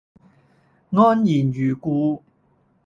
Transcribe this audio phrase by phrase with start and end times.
[0.89, 2.23] 安然如故